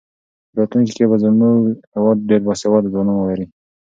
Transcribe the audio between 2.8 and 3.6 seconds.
ځوانان ولري.